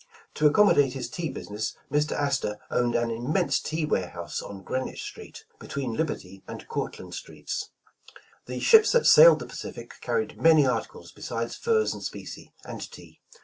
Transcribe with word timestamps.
To 0.33 0.47
accommodate 0.47 0.93
his 0.93 1.11
tea 1.11 1.29
business, 1.29 1.77
Mr. 1.91 2.13
Astor 2.13 2.57
owned 2.71 2.95
an 2.95 3.11
immense 3.11 3.59
tea 3.59 3.85
warehouse 3.85 4.41
on 4.41 4.63
Greenwich 4.63 5.03
Street, 5.03 5.45
between 5.59 5.93
Liberty 5.93 6.41
and 6.47 6.67
Courtland 6.67 7.13
Streets. 7.13 7.69
The 8.47 8.59
ships 8.59 8.93
that 8.93 9.05
sailed 9.05 9.37
the 9.37 9.45
Pacific 9.45 10.01
carried 10.01 10.41
many 10.41 10.65
arti 10.65 10.87
cles 10.89 11.11
besides 11.13 11.55
furs 11.55 11.93
and 11.93 12.01
specie, 12.01 12.51
and 12.65 12.81
tea. 12.91 13.19